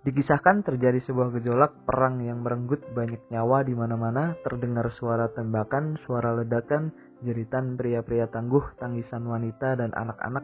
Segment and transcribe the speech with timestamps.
[0.00, 6.32] Dikisahkan terjadi sebuah gejolak perang yang merenggut banyak nyawa di mana-mana, terdengar suara tembakan, suara
[6.40, 6.88] ledakan,
[7.20, 10.40] jeritan pria-pria tangguh, tangisan wanita dan anak-anak.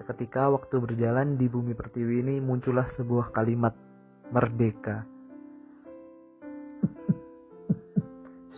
[0.00, 3.76] Seketika waktu berjalan di bumi pertiwi ini muncullah sebuah kalimat
[4.32, 5.04] merdeka.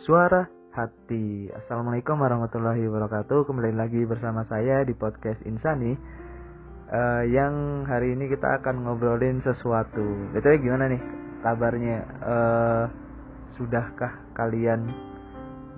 [0.07, 0.47] Suara
[0.79, 1.51] hati.
[1.51, 3.51] Assalamualaikum warahmatullahi wabarakatuh.
[3.51, 6.25] Kembali lagi bersama saya di podcast Insani
[6.91, 10.05] uh, yang hari ini kita akan ngobrolin sesuatu.
[10.35, 11.03] Betul gimana nih
[11.43, 11.99] kabarnya?
[12.22, 12.85] Uh,
[13.57, 14.93] sudahkah kalian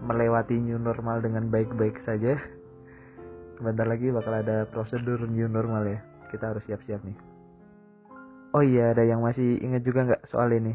[0.02, 2.36] melewati new normal dengan baik-baik saja?
[3.58, 6.00] Bentar lagi bakal ada prosedur new normal ya.
[6.30, 7.18] Kita harus siap-siap nih.
[8.56, 10.72] Oh iya, ada yang masih ingat juga nggak soal ini?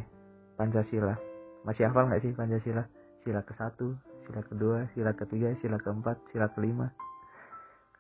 [0.60, 1.18] Pancasila.
[1.66, 2.86] Masih hafal nggak sih Pancasila?
[3.24, 3.96] Sila ke satu,
[4.28, 6.92] sila kedua, sila ketiga, sila keempat, sila kelima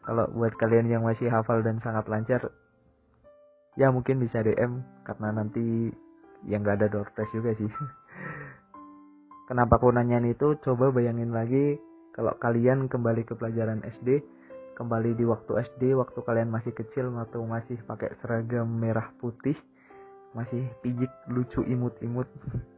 [0.04, 2.52] kalau buat kalian yang masih hafal dan sangat lancar
[3.80, 5.90] ya mungkin bisa DM karena nanti
[6.44, 7.72] yang gak ada door prize juga sih.
[9.50, 10.56] Kenapa aku nanya itu?
[10.64, 11.80] Coba bayangin lagi
[12.14, 14.22] kalau kalian kembali ke pelajaran SD
[14.74, 19.54] kembali di waktu SD waktu kalian masih kecil atau masih pakai seragam merah putih
[20.34, 22.26] masih pijik lucu imut-imut.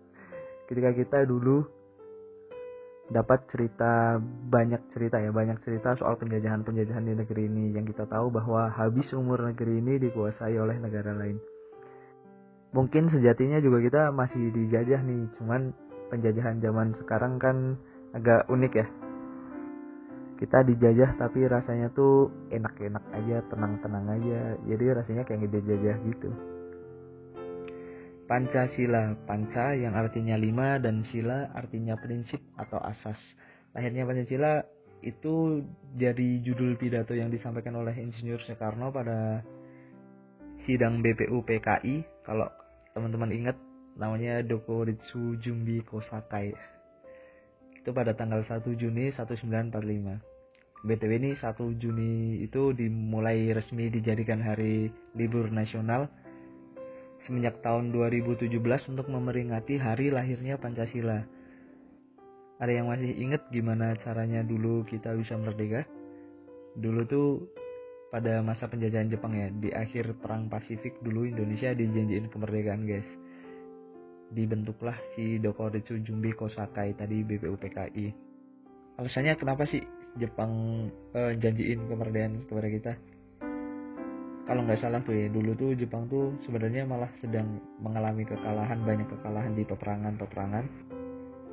[0.67, 1.64] Ketika kita dulu
[3.06, 4.17] dapat cerita
[4.50, 9.06] banyak cerita ya banyak cerita soal penjajahan-penjajahan di negeri ini yang kita tahu bahwa habis
[9.14, 11.38] umur negeri ini dikuasai oleh negara lain.
[12.73, 15.72] Mungkin sejatinya juga kita masih dijajah nih, cuman
[16.11, 17.78] penjajahan zaman sekarang kan
[18.11, 18.88] agak unik ya.
[20.36, 24.59] Kita dijajah tapi rasanya tuh enak-enak aja, tenang-tenang aja.
[24.67, 26.30] Jadi rasanya kayak dijajah gitu.
[28.26, 33.22] Pancasila, panca yang artinya lima dan sila artinya prinsip atau asas.
[33.78, 34.66] Lahirnya Pancasila
[35.06, 35.62] itu
[35.94, 39.45] jadi judul pidato yang disampaikan oleh Insinyur Soekarno pada
[40.66, 42.26] sidang BPU PKI.
[42.26, 42.50] Kalau
[42.98, 43.58] teman-teman ingat
[43.94, 46.50] namanya Doko Ritsu Jumbi Kosakai.
[47.78, 50.82] Itu pada tanggal 1 Juni 1945.
[50.82, 56.10] BTW ini 1 Juni itu dimulai resmi dijadikan hari libur nasional
[57.25, 58.53] semenjak tahun 2017
[58.93, 61.25] untuk memperingati hari lahirnya Pancasila.
[62.61, 65.83] Ada yang masih ingat gimana caranya dulu kita bisa merdeka?
[66.77, 67.27] Dulu tuh
[68.13, 73.09] pada masa penjajahan Jepang ya, di akhir perang Pasifik dulu Indonesia dijanjiin kemerdekaan guys.
[74.31, 78.07] Dibentuklah si Dokoritsu Jumbi Kosakai tadi BPUPKI.
[79.02, 79.83] Alasannya kenapa sih
[80.15, 82.93] Jepang eh, janjiin kemerdekaan kepada kita?
[84.45, 89.10] Kalau nggak salah tuh ya dulu tuh Jepang tuh sebenarnya malah sedang mengalami kekalahan banyak
[89.10, 90.66] kekalahan di peperangan-peperangan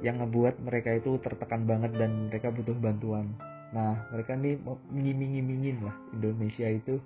[0.05, 3.33] yang ngebuat mereka itu tertekan banget dan mereka butuh bantuan.
[3.73, 4.61] Nah mereka nih
[4.93, 7.01] ngiming-ngimingin lah Indonesia itu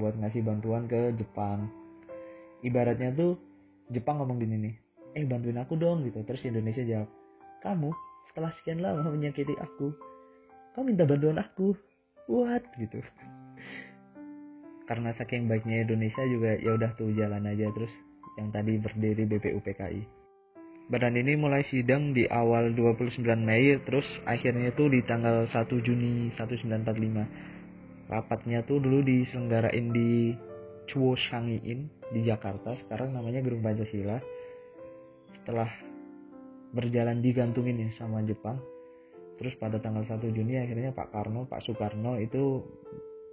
[0.00, 1.68] buat ngasih bantuan ke Jepang.
[2.64, 3.36] Ibaratnya tuh
[3.92, 4.74] Jepang ngomong gini nih,
[5.20, 6.24] eh bantuin aku dong gitu.
[6.24, 7.10] Terus Indonesia jawab,
[7.60, 7.92] kamu
[8.32, 9.92] setelah sekian lama menyakiti aku,
[10.72, 11.76] kamu minta bantuan aku,
[12.26, 13.04] what gitu
[14.86, 17.90] karena saking baiknya Indonesia juga ya udah tuh jalan aja terus
[18.38, 20.02] yang tadi berdiri BPUPKI.
[20.86, 26.30] Badan ini mulai sidang di awal 29 Mei terus akhirnya tuh di tanggal 1 Juni
[26.38, 28.06] 1945.
[28.06, 30.30] Rapatnya tuh dulu diselenggarain di
[30.86, 34.22] Chuo Shangiin di Jakarta, sekarang namanya Gedung Pancasila.
[35.34, 35.66] Setelah
[36.70, 38.62] berjalan digantungin ya sama Jepang.
[39.42, 42.62] Terus pada tanggal 1 Juni akhirnya Pak Karno, Pak Soekarno itu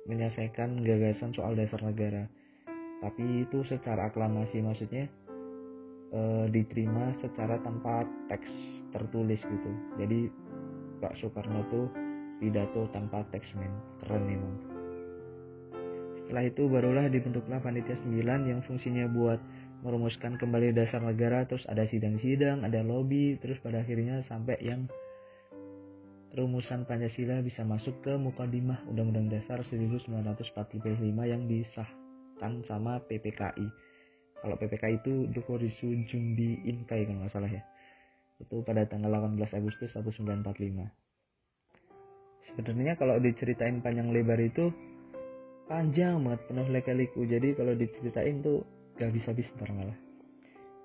[0.08, 2.28] menyelesaikan gagasan soal dasar negara.
[3.04, 5.12] Tapi itu secara aklamasi maksudnya
[6.12, 8.52] e, diterima secara tanpa teks
[8.96, 9.72] tertulis gitu.
[10.00, 10.32] Jadi
[11.04, 11.88] Pak Soekarno tuh
[12.40, 13.72] pidato tanpa teks men.
[14.04, 14.56] Keren memang.
[16.24, 19.40] Setelah itu barulah dibentuklah panitia 9 yang fungsinya buat
[19.84, 24.88] merumuskan kembali dasar negara terus ada sidang-sidang ada lobby terus pada akhirnya sampai yang
[26.34, 30.82] rumusan Pancasila bisa masuk ke Mukadimah Undang-Undang Dasar 1945
[31.30, 33.70] yang disahkan sama PPKI.
[34.42, 37.62] Kalau PPKI itu Dukorisu Jumbi Inkai kalau nggak salah ya.
[38.42, 40.90] Itu pada tanggal 18 Agustus 1945.
[42.44, 44.74] Sebenarnya kalau diceritain panjang lebar itu
[45.70, 47.24] panjang banget penuh leka-liku.
[47.30, 48.66] Jadi kalau diceritain tuh
[49.00, 49.96] gak bisa habis ntar malah.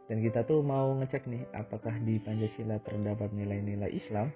[0.07, 4.31] Dan kita tuh mau ngecek nih apakah di Pancasila terdapat nilai-nilai Islam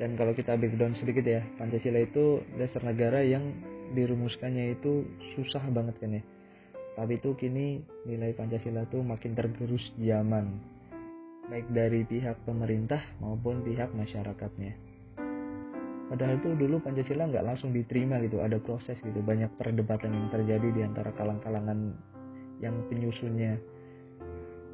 [0.00, 3.52] dan kalau kita background sedikit ya Pancasila itu dasar negara yang
[3.92, 5.04] dirumuskannya itu
[5.36, 6.22] susah banget kan ya.
[6.96, 10.60] Tapi itu kini nilai Pancasila tuh makin tergerus zaman.
[11.48, 14.72] Baik dari pihak pemerintah maupun pihak masyarakatnya.
[16.12, 20.68] Padahal tuh dulu Pancasila nggak langsung diterima gitu ada proses gitu banyak perdebatan yang terjadi
[20.72, 21.96] di antara kalang-kalangan
[22.60, 23.56] yang penyusunnya.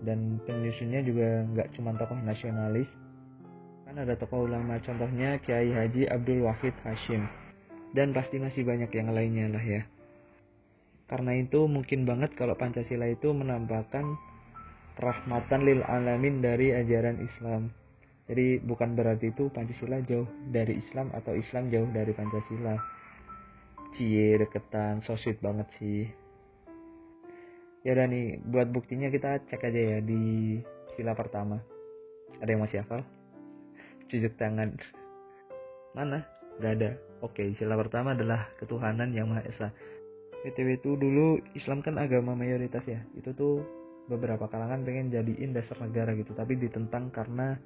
[0.02, 2.90] Dan penyusunnya juga nggak cuma tokoh nasionalis
[3.88, 7.25] kan ada tokoh ulama contohnya Kiai Haji Abdul Wahid Hashim.
[7.96, 9.82] Dan pasti masih banyak yang lainnya lah ya.
[11.08, 14.05] Karena itu mungkin banget kalau Pancasila itu menampakkan
[15.00, 17.73] rahmatan lil alamin dari ajaran Islam.
[18.29, 22.76] Jadi bukan berarti itu Pancasila jauh dari Islam atau Islam jauh dari Pancasila.
[23.96, 26.05] Cie deketan so banget sih.
[27.88, 30.61] Ya udah nih buat buktinya kita cek aja ya di
[30.93, 31.56] sila pertama.
[32.44, 33.00] Ada yang masih hafal
[34.08, 34.75] cucuk tangan.
[35.93, 36.25] Mana?
[36.58, 36.90] Gak ada.
[37.22, 39.69] Oke sila pertama adalah ketuhanan yang maha esa.
[40.43, 43.02] Btw itu dulu Islam kan agama mayoritas ya.
[43.14, 43.62] Itu tuh
[44.06, 46.31] beberapa kalangan pengen jadiin dasar negara gitu.
[46.34, 47.58] Tapi ditentang karena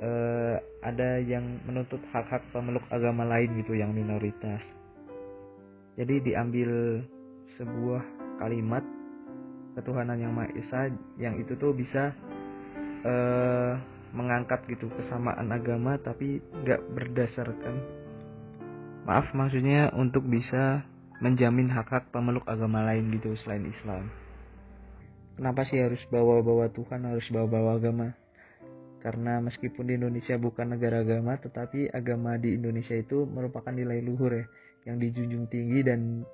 [0.00, 4.62] uh, ada yang menuntut hak-hak pemeluk agama lain gitu yang minoritas.
[5.94, 7.02] Jadi diambil
[7.58, 8.02] sebuah
[8.42, 8.82] kalimat
[9.78, 12.14] ketuhanan yang maha esa yang itu tuh bisa
[13.02, 13.74] uh,
[14.14, 17.74] mengangkat gitu kesamaan agama tapi nggak berdasarkan.
[19.04, 20.86] Maaf maksudnya untuk bisa
[21.20, 24.08] menjamin hak-hak pemeluk agama lain gitu selain Islam.
[25.34, 28.14] Kenapa sih harus bawa-bawa Tuhan harus bawa-bawa agama?
[29.02, 34.32] Karena meskipun di Indonesia bukan negara agama tetapi agama di Indonesia itu merupakan nilai luhur
[34.32, 34.46] ya
[34.88, 36.24] yang dijunjung tinggi dan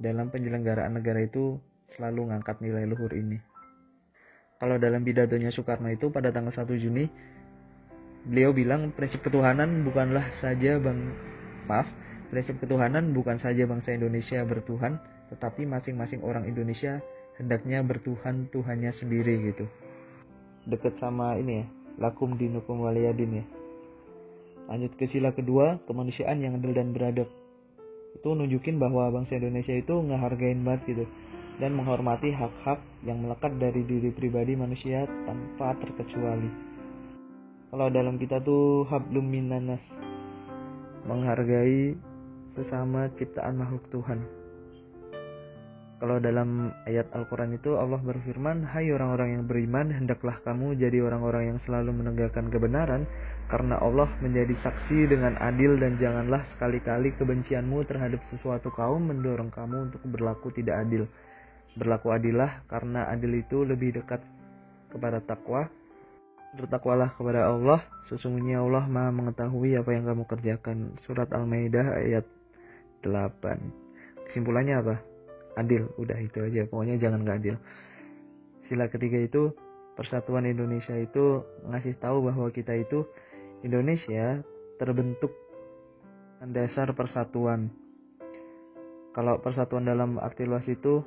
[0.00, 1.60] dalam penyelenggaraan negara itu
[1.92, 3.51] selalu ngangkat nilai luhur ini.
[4.62, 7.10] Kalau dalam pidatonya Soekarno itu pada tanggal 1 Juni,
[8.30, 11.10] beliau bilang prinsip ketuhanan bukanlah saja bang
[11.66, 11.90] maaf,
[12.30, 15.02] prinsip ketuhanan bukan saja bangsa Indonesia bertuhan,
[15.34, 17.02] tetapi masing-masing orang Indonesia
[17.42, 19.66] hendaknya bertuhan Tuhannya sendiri gitu.
[20.70, 21.66] Deket sama ini ya,
[21.98, 23.44] lakum dinukum waliyadin ya.
[24.70, 27.26] Lanjut ke sila kedua, kemanusiaan yang adil dan beradab.
[28.14, 31.04] Itu nunjukin bahwa bangsa Indonesia itu ngehargain banget gitu
[31.60, 36.48] dan menghormati hak-hak yang melekat dari diri pribadi manusia tanpa terkecuali.
[37.72, 39.80] Kalau dalam kita tuh hablum minanas
[41.08, 41.96] menghargai
[42.52, 44.20] sesama ciptaan makhluk Tuhan.
[46.02, 51.54] Kalau dalam ayat Al-Quran itu Allah berfirman, Hai orang-orang yang beriman, hendaklah kamu jadi orang-orang
[51.54, 53.06] yang selalu menegakkan kebenaran,
[53.46, 59.94] karena Allah menjadi saksi dengan adil dan janganlah sekali-kali kebencianmu terhadap sesuatu kaum mendorong kamu
[59.94, 61.06] untuk berlaku tidak adil
[61.78, 64.20] Berlaku adillah karena adil itu lebih dekat
[64.92, 65.68] kepada takwa.
[66.52, 67.80] Bertakwalah kepada Allah,
[68.12, 70.92] sesungguhnya Allah Maha mengetahui apa yang kamu kerjakan.
[71.00, 72.28] Surat Al-Maidah ayat
[73.00, 74.28] 8.
[74.28, 74.94] Kesimpulannya apa?
[75.56, 76.68] Adil, udah itu aja.
[76.68, 77.56] Pokoknya jangan gak adil.
[78.68, 79.56] Sila ketiga itu
[79.92, 83.04] Persatuan Indonesia itu ngasih tahu bahwa kita itu
[83.60, 84.40] Indonesia
[84.80, 85.36] terbentuk
[86.48, 87.68] dasar persatuan.
[89.12, 91.04] Kalau persatuan dalam arti luas itu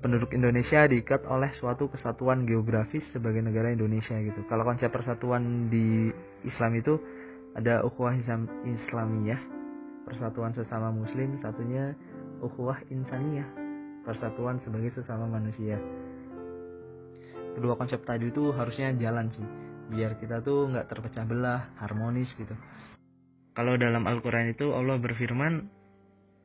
[0.00, 4.44] penduduk Indonesia diikat oleh suatu kesatuan geografis sebagai negara Indonesia gitu.
[4.46, 6.12] Kalau konsep persatuan di
[6.44, 7.00] Islam itu
[7.56, 8.12] ada ukhuwah
[8.64, 9.40] Islamiyah,
[10.04, 11.96] persatuan sesama muslim, satunya
[12.44, 13.48] ukhuwah insaniyah,
[14.04, 15.80] persatuan sebagai sesama manusia.
[17.56, 19.48] Kedua konsep tadi itu harusnya jalan sih,
[19.96, 22.52] biar kita tuh nggak terpecah belah, harmonis gitu.
[23.56, 25.64] Kalau dalam Al-Quran itu Allah berfirman,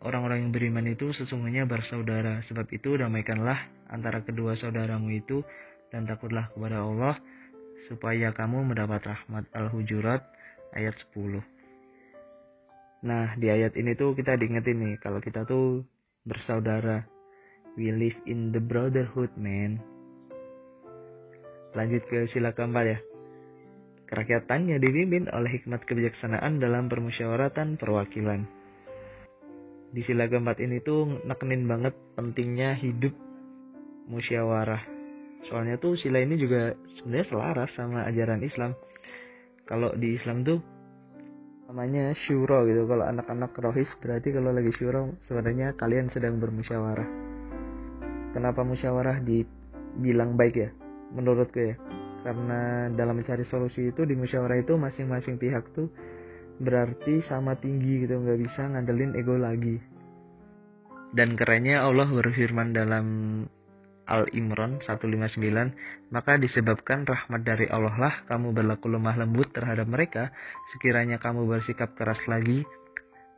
[0.01, 5.45] Orang-orang yang beriman itu sesungguhnya bersaudara, sebab itu damaikanlah antara kedua saudaramu itu
[5.93, 7.21] dan takutlah kepada Allah
[7.85, 10.25] supaya kamu mendapat rahmat Al-Hujurat
[10.73, 11.45] ayat 10.
[13.05, 15.85] Nah, di ayat ini tuh kita diingetin nih kalau kita tuh
[16.25, 17.05] bersaudara.
[17.77, 19.79] We live in the brotherhood, man.
[21.77, 22.99] Lanjut ke sila keempat ya.
[24.11, 28.60] Kerakyatannya dipimpin oleh hikmat kebijaksanaan dalam permusyawaratan perwakilan
[29.91, 33.11] di sila keempat ini tuh nekenin banget pentingnya hidup
[34.07, 34.79] musyawarah.
[35.51, 38.71] Soalnya tuh sila ini juga sebenarnya selaras sama ajaran Islam.
[39.67, 40.59] Kalau di Islam tuh
[41.67, 42.87] namanya syuro gitu.
[42.87, 47.07] Kalau anak-anak rohis berarti kalau lagi syuro sebenarnya kalian sedang bermusyawarah.
[48.31, 50.69] Kenapa musyawarah dibilang baik ya?
[51.11, 51.75] Menurutku ya.
[52.21, 55.91] Karena dalam mencari solusi itu di musyawarah itu masing-masing pihak tuh
[56.61, 59.81] berarti sama tinggi gitu nggak bisa ngandelin ego lagi.
[61.11, 63.07] Dan kerennya Allah berfirman dalam
[64.07, 70.29] Al-Imran 159 maka disebabkan rahmat dari Allah lah kamu berlaku lemah lembut terhadap mereka.
[70.75, 72.63] Sekiranya kamu bersikap keras lagi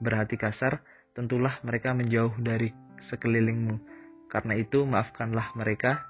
[0.03, 0.84] berhati kasar
[1.15, 2.70] tentulah mereka menjauh dari
[3.08, 3.80] sekelilingmu.
[4.27, 6.10] Karena itu maafkanlah mereka.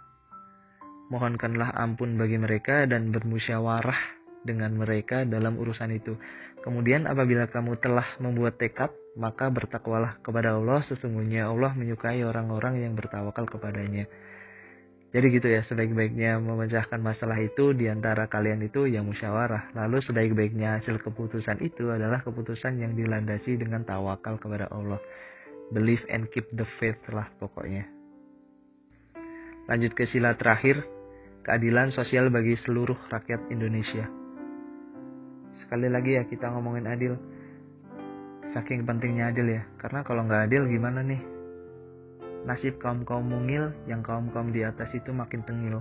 [1.12, 6.16] Mohonkanlah ampun bagi mereka dan bermusyawarah dengan mereka dalam urusan itu
[6.64, 8.88] Kemudian apabila kamu telah membuat tekad,
[9.20, 14.08] maka bertakwalah kepada Allah sesungguhnya Allah menyukai orang-orang yang bertawakal kepadanya.
[15.14, 19.76] Jadi gitu ya, sebaik-baiknya memecahkan masalah itu di antara kalian itu yang musyawarah.
[19.78, 24.98] Lalu sebaik-baiknya hasil keputusan itu adalah keputusan yang dilandasi dengan tawakal kepada Allah.
[25.70, 27.86] Believe and keep the faith lah pokoknya.
[29.70, 30.82] Lanjut ke sila terakhir,
[31.46, 34.23] keadilan sosial bagi seluruh rakyat Indonesia.
[35.62, 37.14] Sekali lagi ya kita ngomongin adil.
[38.54, 41.34] Saking pentingnya adil ya, karena kalau nggak adil gimana nih?
[42.44, 45.80] nasib kaum-kaum mungil yang kaum-kaum di atas itu makin tengil.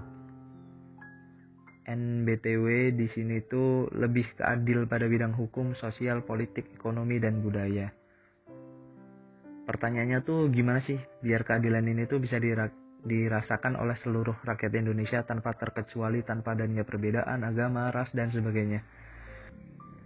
[1.83, 7.91] NBTW di sini tuh lebih keadil pada bidang hukum, sosial, politik, ekonomi, dan budaya.
[9.67, 12.39] Pertanyaannya tuh gimana sih biar keadilan ini tuh bisa
[13.03, 18.87] dirasakan oleh seluruh rakyat Indonesia tanpa terkecuali, tanpa adanya perbedaan agama, ras, dan sebagainya.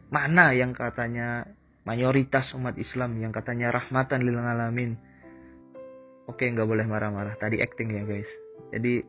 [0.07, 1.47] Mana yang katanya
[1.83, 4.95] mayoritas umat Islam, yang katanya rahmatan lil alamin,
[6.31, 7.35] oke nggak boleh marah-marah.
[7.39, 8.31] Tadi acting ya guys.
[8.75, 9.03] Jadi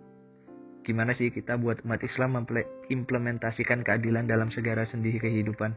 [0.86, 2.46] gimana sih kita buat umat Islam
[2.90, 5.74] implementasikan keadilan dalam segala sendi kehidupan?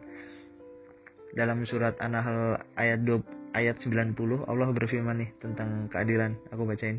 [1.31, 4.19] Dalam surat An-Nahl ayat 2, ayat 90
[4.50, 6.35] Allah berfirman nih tentang keadilan.
[6.50, 6.99] Aku bacain.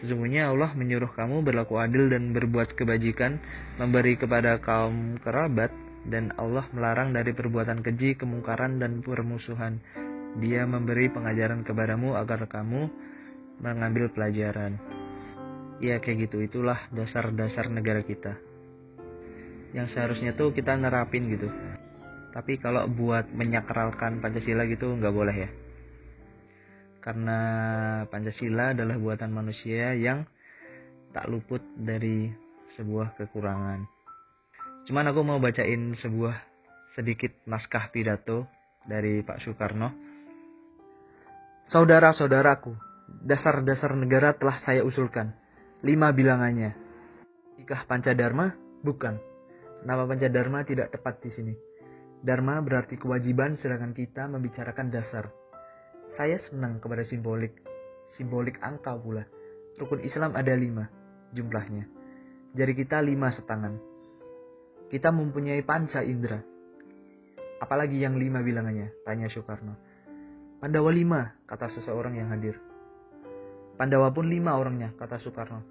[0.00, 3.40] Sesungguhnya Allah menyuruh kamu berlaku adil dan berbuat kebajikan,
[3.76, 5.72] memberi kepada kaum kerabat,
[6.08, 9.78] dan Allah melarang dari perbuatan keji, kemungkaran, dan permusuhan.
[10.42, 12.88] Dia memberi pengajaran kepadamu agar kamu
[13.62, 14.80] mengambil pelajaran.
[15.78, 18.34] Ya kayak gitu, itulah dasar-dasar negara kita.
[19.76, 21.48] Yang seharusnya tuh kita nerapin gitu.
[22.32, 25.50] Tapi kalau buat menyakralkan Pancasila gitu nggak boleh ya.
[27.02, 27.38] Karena
[28.08, 30.24] Pancasila adalah buatan manusia yang
[31.12, 32.30] tak luput dari
[32.78, 34.01] sebuah kekurangan.
[34.82, 36.34] Cuman aku mau bacain sebuah
[36.98, 38.50] sedikit naskah pidato
[38.82, 39.88] dari Pak Soekarno.
[41.70, 42.74] Saudara-saudaraku,
[43.22, 45.30] dasar-dasar negara telah saya usulkan.
[45.86, 46.74] Lima bilangannya.
[47.62, 48.58] Ikah Pancadharma?
[48.82, 49.14] Bukan.
[49.86, 51.54] Nama Pancadharma tidak tepat di sini.
[52.22, 55.30] Dharma berarti kewajiban sedangkan kita membicarakan dasar.
[56.18, 57.54] Saya senang kepada simbolik.
[58.18, 59.26] Simbolik angka pula.
[59.78, 60.90] Rukun Islam ada lima
[61.34, 61.86] jumlahnya.
[62.52, 63.91] Jari kita lima setangan.
[64.92, 66.36] Kita mempunyai panca indera.
[67.64, 68.92] Apalagi yang lima bilangannya?
[69.08, 69.72] Tanya Soekarno.
[70.60, 72.60] Pandawa lima, kata seseorang yang hadir.
[73.80, 75.64] Pandawa pun lima orangnya, kata Soekarno.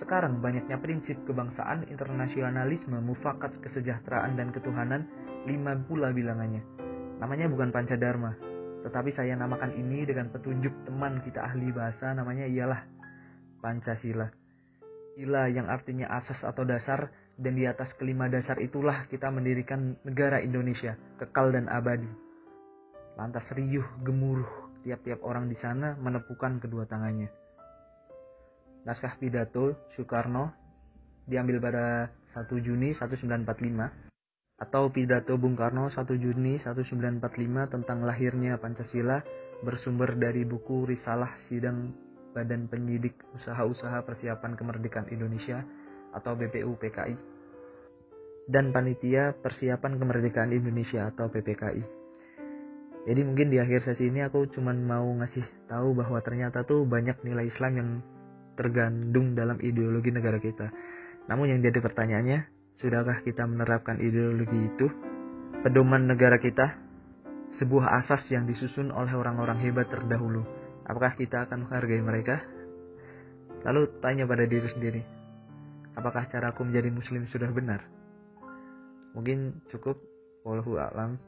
[0.00, 5.12] Sekarang banyaknya prinsip kebangsaan, internasionalisme, mufakat, kesejahteraan, dan ketuhanan,
[5.44, 6.64] lima pula bilangannya.
[7.20, 8.32] Namanya bukan Pancadharma,
[8.88, 12.80] tetapi saya namakan ini dengan petunjuk teman kita ahli bahasa, namanya ialah
[13.60, 14.32] Pancasila.
[15.20, 20.38] Sila yang artinya asas atau dasar, dan di atas kelima dasar itulah kita mendirikan negara
[20.38, 22.10] Indonesia, kekal dan abadi.
[23.18, 27.30] Lantas riuh, gemuruh, tiap-tiap orang di sana menepukan kedua tangannya.
[28.84, 30.52] Naskah pidato Soekarno
[31.24, 34.04] diambil pada 1 Juni 1945
[34.60, 39.24] atau pidato Bung Karno 1 Juni 1945 tentang lahirnya Pancasila
[39.64, 41.90] bersumber dari buku Risalah Sidang
[42.36, 45.64] Badan Penyidik Usaha-Usaha Persiapan Kemerdekaan Indonesia
[46.14, 47.34] atau BPU PKI
[48.48, 52.04] dan Panitia Persiapan Kemerdekaan Indonesia atau PPKI.
[53.04, 57.20] Jadi mungkin di akhir sesi ini aku cuman mau ngasih tahu bahwa ternyata tuh banyak
[57.20, 57.90] nilai Islam yang
[58.56, 60.72] tergandung dalam ideologi negara kita.
[61.28, 62.38] Namun yang jadi pertanyaannya,
[62.80, 64.86] sudahkah kita menerapkan ideologi itu?
[65.60, 66.80] Pedoman negara kita,
[67.60, 70.44] sebuah asas yang disusun oleh orang-orang hebat terdahulu.
[70.84, 72.44] Apakah kita akan menghargai mereka?
[73.64, 75.00] Lalu tanya pada diri sendiri,
[75.94, 77.82] apakah caraku menjadi muslim sudah benar?
[79.14, 79.98] Mungkin cukup,
[80.42, 81.18] wallahu a'lam.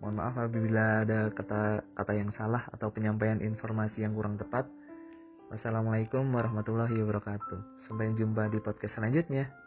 [0.00, 4.68] Mohon maaf apabila ada kata-kata yang salah atau penyampaian informasi yang kurang tepat.
[5.48, 7.84] Wassalamualaikum warahmatullahi wabarakatuh.
[7.88, 9.63] Sampai jumpa di podcast selanjutnya.